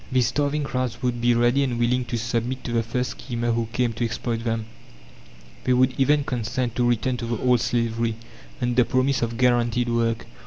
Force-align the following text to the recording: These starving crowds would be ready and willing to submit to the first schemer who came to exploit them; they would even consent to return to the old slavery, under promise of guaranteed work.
These 0.11 0.29
starving 0.29 0.63
crowds 0.63 1.03
would 1.03 1.21
be 1.21 1.35
ready 1.35 1.61
and 1.63 1.77
willing 1.77 2.05
to 2.05 2.17
submit 2.17 2.63
to 2.63 2.71
the 2.71 2.81
first 2.81 3.11
schemer 3.11 3.51
who 3.51 3.67
came 3.71 3.93
to 3.93 4.03
exploit 4.03 4.43
them; 4.43 4.65
they 5.63 5.73
would 5.73 5.93
even 5.95 6.23
consent 6.23 6.73
to 6.77 6.89
return 6.89 7.17
to 7.17 7.27
the 7.27 7.37
old 7.37 7.61
slavery, 7.61 8.15
under 8.59 8.83
promise 8.83 9.21
of 9.21 9.37
guaranteed 9.37 9.89
work. 9.89 10.25